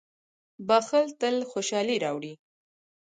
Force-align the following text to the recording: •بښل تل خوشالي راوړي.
•بښل 0.67 1.05
تل 1.19 1.35
خوشالي 1.51 1.97
راوړي. 2.03 2.33